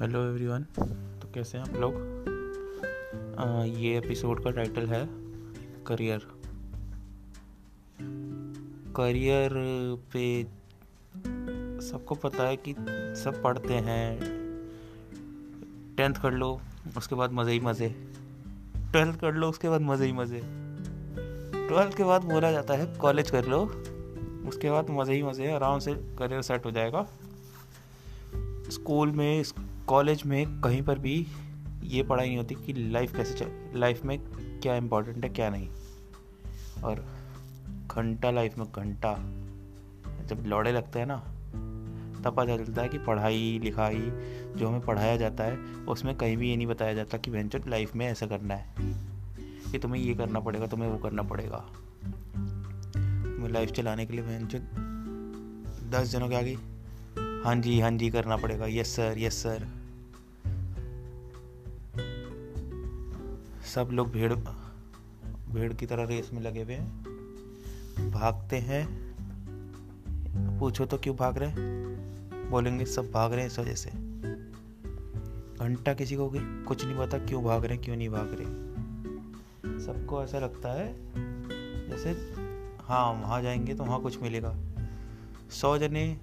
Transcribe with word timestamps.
Hello 0.00 0.20
everyone 0.24 0.62
तो 1.20 1.28
कैसे 1.34 1.58
हैं 1.58 1.64
आप 1.64 1.74
लोग? 1.76 1.94
आ, 3.38 3.64
ये 3.64 3.96
एपिसोड 3.98 4.42
का 4.44 4.50
टाइटल 4.50 4.86
है 4.86 5.00
करियर। 5.86 6.26
करियर 8.96 9.50
पे 10.12 10.22
सबको 11.88 12.14
पता 12.14 12.46
है 12.48 12.56
कि 12.56 12.74
सब 13.22 13.40
पढ़ते 13.44 13.74
हैं। 13.74 14.20
टेंथ 15.96 16.14
कर 16.14 16.32
लो 16.32 16.60
उसके 16.96 17.14
बाद 17.14 17.32
मज़े 17.32 17.52
ही 17.52 17.60
मज़े। 17.60 17.88
ट्वेल्थ 18.92 19.20
कर 19.20 19.34
लो 19.34 19.48
उसके 19.48 19.68
बाद 19.68 19.80
मज़े 19.80 20.06
ही 20.06 20.12
मज़े। 20.12 20.40
ट्वेल्थ 21.68 21.96
के 21.96 22.04
बाद 22.04 22.24
बोला 22.24 22.52
जाता 22.52 22.74
है 22.74 22.94
कॉलेज 22.96 23.30
कर 23.30 23.44
लो 23.44 23.62
उसके 24.48 24.70
बाद 24.70 24.90
मज़े 24.90 25.14
ही 25.14 25.22
मज़े 25.22 25.52
आराम 25.52 25.78
से 25.78 25.94
करियर 26.18 26.42
सेट 26.42 26.66
हो 26.66 26.70
जाएगा। 26.70 27.06
स्कूल 28.70 29.12
में 29.12 29.42
कॉलेज 29.90 30.22
में 30.26 30.60
कहीं 30.60 30.82
पर 30.82 30.98
भी 30.98 31.26
ये 31.82 32.02
पढ़ाई 32.02 32.26
नहीं 32.26 32.36
होती 32.36 32.54
कि 32.54 32.72
लाइफ 32.72 33.16
कैसे 33.16 33.34
चल 33.34 33.50
लाइफ 33.74 34.04
में 34.04 34.18
क्या 34.62 34.76
इम्पोर्टेंट 34.76 35.24
है, 35.24 35.30
क्या 35.30 35.50
नहीं। 35.50 35.68
और 36.84 37.06
घंटा 37.86 38.30
लाइफ 38.30 38.58
में 38.58 38.66
घंटा, 38.76 39.14
जब 40.26 40.42
लौड़े 40.46 40.72
लगते 40.72 40.98
हैं 40.98 41.06
ना, 41.06 41.16
तब 42.24 42.34
पता 42.36 42.56
चलता 42.56 42.82
है 42.82 42.88
कि 42.88 42.98
पढ़ाई, 42.98 43.60
लिखाई, 43.64 44.12
जो 44.56 44.68
हमें 44.68 44.80
पढ़ाया 44.80 45.16
जाता 45.16 45.44
है, 45.44 45.56
उसमें 45.88 46.14
कहीं 46.14 46.36
भी 46.36 46.50
ये 46.50 46.56
नहीं 46.56 46.66
बताया 46.66 46.94
जाता 46.94 47.18
कि 47.18 47.30
वेंचर 47.30 47.62
लाइफ 47.68 47.96
में 47.96 48.06
ऐसा 48.06 48.26
करना 48.26 48.54
है। 48.54 48.74
कि 49.72 49.78
तुम्हें 49.78 50.02
ये 50.02 50.14
करना 50.14 50.40
पड़ेगा, 50.40 50.66
तुम्हें 50.66 50.88
वो 50.88 50.98
करना 50.98 51.22
पड़ेगा। 51.22 51.66
तुम्हें 53.24 53.50
लाइफ 53.50 53.70
चलाने 53.70 54.06
के 54.06 54.12
लिए 54.12 54.22
वेंचर 54.22 54.58
दस 55.90 56.10
जनों 56.10 56.28
के 56.28 56.34
आगे 56.34 56.54
हाँ 57.44 57.56
जी 57.56 57.80
हाँ 57.80 57.90
जी 57.90 58.10
करना 58.10 58.36
पड़ेगा 58.36 58.66
यस 58.66 58.96
सर 58.96 59.14
यस 59.18 59.42
सर 59.42 59.79
सब 63.74 63.88
लोग 63.92 64.10
भीड़ 64.10 64.32
भीड़ 65.52 65.72
की 65.72 65.86
तरह 65.86 66.04
रेस 66.04 66.30
में 66.32 66.40
लगे 66.42 66.62
हुए 66.62 66.74
हैं। 66.74 66.86
भागते 68.10 68.56
हैं। 68.56 68.86
पूछो 70.58 70.86
तो 70.86 70.98
क्यों 70.98 71.16
भाग 71.16 71.38
रहे 71.38 71.48
हैं? 71.48 72.50
बोलेंगे, 72.50 72.84
सब 72.84 73.10
भाग 73.10 73.32
रहे 73.32 73.40
हैं 73.40 73.46
इस 73.46 73.58
वजह 73.58 73.74
से। 73.74 73.90
घंटा 75.64 75.94
किसी 75.94 76.16
को 76.16 76.32
कुछ 76.36 76.84
नहीं 76.84 76.98
पता 76.98 77.18
क्यों 77.18 77.44
भाग 77.44 77.64
रहे 77.64 77.74
हैं, 77.74 77.84
क्यों 77.84 77.96
नहीं 77.96 78.08
भाग 78.08 78.36
रहे 78.40 79.80
सबको 79.80 80.24
ऐसा 80.24 80.38
लगता 80.38 80.72
है 80.72 80.94
जैसे 81.90 82.10
हाँ 82.82 83.12
वहाँ 83.12 83.42
जाएँगे 83.42 83.74
तो 83.74 83.84
वहाँ 83.84 84.00
कुछ 84.00 84.22
मिलेगा। 84.22 84.56
सौ 85.50 85.78
जने 85.78 86.20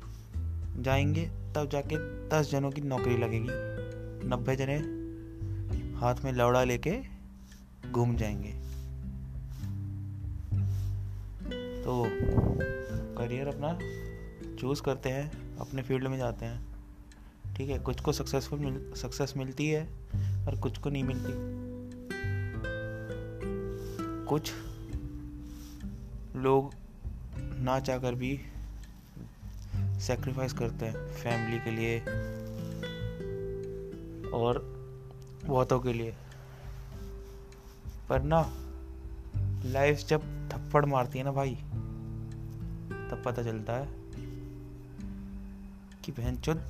जाएँगे, 0.80 1.30
तब 1.56 1.70
जाके 1.72 1.96
दस 2.30 2.52
जनों 2.52 2.72
की 2.72 2.82
नौकरी 2.82 3.18
लगेगी। 3.18 3.50
नब्बे 4.28 4.56
जने 4.56 4.78
हाथ 5.98 6.16
में 6.26 6.34
लौड़ा 6.34 6.64
लेके 6.64 7.17
घूम 7.92 8.16
जाएँगे। 8.16 8.52
तो 11.84 12.06
करियर 13.18 13.48
अपना 13.48 13.80
चूज़ 14.56 14.82
करते 14.82 15.10
हैं, 15.10 15.58
अपने 15.58 15.82
फ़ील्ड 15.82 16.08
में 16.08 16.18
जाते 16.18 16.46
हैं। 16.46 16.68
ठीक 17.56 17.70
है, 17.70 17.80
कुछ 17.80 18.02
को 18.02 18.12
सक्सेसफुल 18.12 18.60
मिल 18.60 18.94
सक्सेस 18.94 19.34
मिलती 19.38 19.68
है 19.68 19.84
और 20.48 20.60
कुछ 20.60 20.78
को 20.78 20.90
नहीं 20.90 21.04
मिलती। 21.04 21.58
कुछ 24.26 24.52
लोग 26.36 26.74
ना 27.38 27.80
चाहकर 27.80 28.16
भी 28.16 28.42
सेक्रीफाइस 29.76 30.54
करते 30.54 30.86
हैं 30.86 31.08
फैमिली 31.08 31.60
के 31.60 31.72
लिए 31.72 32.00
और 34.32 34.60
बहुतों 35.46 35.80
के 35.80 35.94
लिए। 35.94 36.16
पर 38.10 38.22
ना 38.22 38.54
लाइफ 39.66 39.98
जब 40.08 40.50
थप्पड़ 40.50 40.86
मारती 40.86 41.20
है 41.20 41.26
ना 41.26 41.32
भाई 41.32 41.56
तब 43.10 43.22
पता 43.26 43.44
चलता 43.44 43.74
है 43.74 43.88
कि 46.04 46.12
बहन 46.12 46.38
चुद 46.38 46.62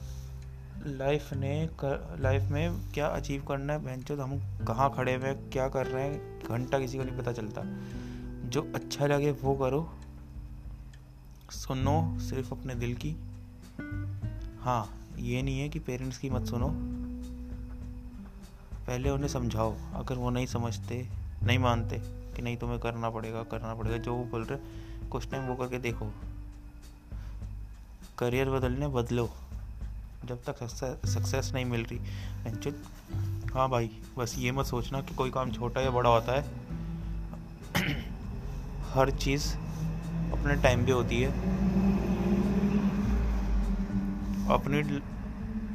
लाइफ 0.85 1.33
ने 1.33 1.67
कर, 1.67 2.17
लाइफ 2.19 2.49
में 2.51 2.91
क्या 2.93 3.07
अचीव 3.07 3.45
करना 3.45 3.73
है? 3.73 3.79
बहन 3.79 4.01
चुद 4.01 4.19
हम 4.19 4.39
कहाँ 4.39 4.93
खड़े 4.93 5.15
हुए 5.15 5.33
क्या 5.33 5.69
कर 5.69 5.87
रहे 5.87 6.03
हैं? 6.03 6.39
घंटा 6.39 6.79
किसी 6.79 6.97
को 6.97 7.03
नहीं 7.03 7.17
पता 7.17 7.31
चलता। 7.31 7.61
जो 8.49 8.71
अच्छा 8.75 9.05
लगे 9.05 9.31
वो 9.31 9.55
करो। 9.55 9.93
सुनो 11.51 12.19
सिर्फ़ 12.19 12.53
अपने 12.53 12.75
दिल 12.75 12.95
की। 12.95 13.15
हाँ 14.59 15.07
ये 15.19 15.41
नहीं 15.41 15.59
है 15.59 15.69
कि 15.69 15.79
पेरेंट्स 15.79 16.17
की 16.17 16.29
मत 16.29 16.45
सुनो। 16.45 16.69
पहले 18.87 19.09
उन्हें 19.09 19.27
समझाओ 19.27 19.75
अगर 19.93 20.15
वो 20.15 20.29
नहीं 20.29 20.45
समझते 20.45 21.26
नहीं 21.43 21.59
मानते 21.59 21.99
कि 22.35 22.41
नहीं 22.41 22.57
तुम्हें 22.57 22.79
करना 22.79 23.09
पड़ेगा 23.09 23.43
करना 23.43 23.75
पड़ेगा। 23.75 23.97
जो 23.97 24.15
वो 24.15 24.25
बोल 24.25 24.43
रहे, 24.43 24.59
कुछ 25.07 25.31
टाइम 25.31 25.43
वो 25.43 25.55
करके 25.55 25.77
देखो। 25.77 26.11
करियर 28.17 28.49
बदलने 28.49 28.87
बदलो। 28.87 29.29
जब 30.25 30.43
तक 30.43 30.63
सक्सेस 31.07 31.51
नहीं 31.53 31.65
मिल 31.65 31.85
रही। 31.85 31.99
हाँ 33.53 33.69
भाई, 33.69 33.89
बस 34.17 34.35
ये 34.37 34.51
मत 34.51 34.65
सोचना 34.65 35.01
कि 35.01 35.15
कोई 35.15 35.31
काम 35.31 35.51
छोटा 35.51 35.81
या 35.81 35.89
बड़ा 35.89 36.09
होता 36.09 36.31
है। 36.31 36.45
हर 38.93 39.11
चीज़ 39.11 39.55
अपने 40.31 40.55
टाइम 40.55 40.85
पे 40.85 40.91
होती 40.91 41.21
है। 41.21 41.31
अपने 44.49 44.83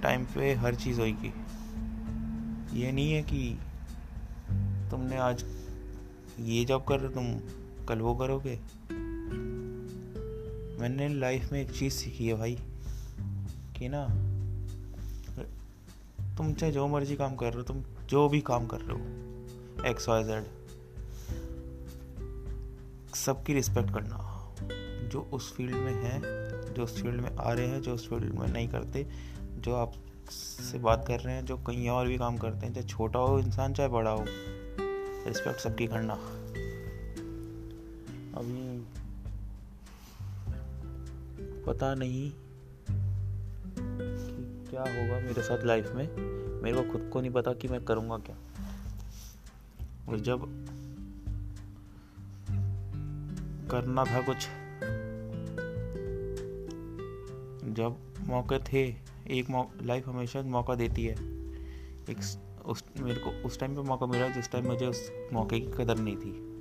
टाइम 0.01 0.25
पे 0.25 0.55
हर 0.55 0.75
चीज़ 0.75 1.01
होगी 1.01 1.35
ये 2.81 2.93
नहीं 2.93 3.13
है 3.13 3.23
कि 3.23 3.59
तुमने 4.93 5.17
आज 5.17 5.45
ये 6.41 6.65
जॉब 6.65 6.85
कर 6.85 7.01
रहे 7.01 7.07
हो 7.07 7.15
तुम 7.15 7.27
कल 7.87 7.99
वो 7.99 8.15
करोगे। 8.15 8.61
मैंने 10.81 11.09
लाइफ 11.09 11.53
में 11.53 11.61
एक 11.63 11.71
चीज़ 11.71 11.93
सीखी 11.93 12.27
है 12.29 12.35
भाई, 12.35 12.59
कि 13.79 13.89
ना, 13.89 14.09
तुम 16.37 16.53
चाहे 16.55 16.73
जो 16.73 16.89
मर्ज़ी 16.89 17.17
काम 17.17 17.37
कर 17.37 17.47
रहे 17.47 17.57
हो, 17.57 17.63
तुम 17.63 17.83
जो 18.07 18.29
भी 18.29 18.41
काम 18.41 18.67
कर 18.67 18.81
रहे 18.81 18.99
हो 18.99 19.87
एक्स 19.91 20.09
वाई 20.09 20.25
जेड 20.25 20.45
सबकी 23.15 23.55
रिस्पेक्ट 23.55 23.95
करना। 23.95 24.19
जो 25.09 25.31
उस 25.33 25.55
फ़ील्ड 25.57 25.75
में 25.75 25.93
हैं, 25.93 26.23
जो 26.75 26.85
उस 26.85 27.03
फ़ील्ड 27.03 27.21
में 27.21 27.37
आ 27.37 27.53
रहे 27.53 27.67
हैं, 27.67 27.83
जो 27.83 27.95
उस 27.95 28.09
फ़ील्ड 28.09 28.35
में 28.35 28.49
नहीं 28.49 28.69
करते, 28.69 29.07
जो 29.53 29.75
आप 29.75 29.93
से 30.31 30.79
बात 30.79 31.05
कर 31.09 31.21
रहे 31.21 31.35
हैं, 31.35 31.45
जो 31.45 31.57
कहीं 31.57 31.89
और 31.89 32.07
भी 32.07 32.19
काम 32.19 32.37
करते 32.39 32.67
हैं, 32.67 32.75
चाहे 32.75 32.87
छोटा 32.87 33.19
हो 33.19 33.39
इंसान, 33.39 33.75
चाहे 33.75 33.89
बड़ा 33.89 34.11
हो 34.11 34.25
रिस्पेक्ट 35.27 35.61
सबकी 35.61 35.87
करना 35.87 36.15
अभी 38.39 38.81
पता 41.63 41.95
नहीं 41.95 42.33
कि 43.79 44.71
क्या 44.71 44.81
होगा 44.81 45.21
मेरे 45.27 45.43
साथ 45.43 45.65
लाइफ 45.65 45.93
में। 45.95 46.33
मेरे 46.63 46.83
को 46.83 46.93
खुद 46.93 47.11
को 47.13 47.21
नहीं 47.21 47.31
पता 47.31 47.53
कि 47.53 47.69
मैं 47.69 47.85
करूँगा 47.85 48.19
क्या। 48.19 48.37
और 50.09 50.21
जब 50.21 50.67
करना 53.71 54.05
था 54.05 54.21
कुछ, 54.21 54.37
जब 57.77 57.97
मौके 58.27 58.59
थे, 58.59 58.97
एक 59.31 59.51
मौ... 59.51 59.71
लाइफ 59.83 60.09
हमेशा 60.09 60.43
मौका 60.43 60.75
देती 60.75 61.05
है। 61.05 61.15
एक 62.11 62.19
उस, 62.67 62.85
मेरे 63.01 63.21
को 63.21 63.31
उस 63.31 63.61
टाइम 63.61 63.75
पे 63.75 63.83
मौका 63.83 64.07
मिला 64.07 64.29
जिस 64.29 64.53
टाइम 64.53 64.67
मुझे 64.67 64.87
उस 64.87 65.13
मौके 65.33 65.61
की 65.61 65.67
कदर 65.67 65.97
नहीं 65.99 66.17
थी। 66.17 66.53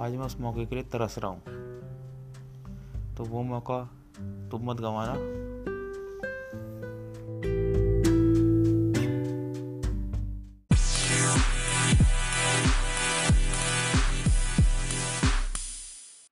आज 0.00 0.12
मैं 0.12 0.26
उस 0.26 0.36
मौके 0.40 0.66
के 0.66 0.74
लिए 0.74 0.84
तरस 0.84 1.18
रहा 1.18 1.30
हूँ। 1.30 1.42
तो 3.16 3.24
वो 3.24 3.42
मौका 3.42 3.90
तुम 4.50 4.70
मत 4.70 4.76
गंवाना। 4.76 5.39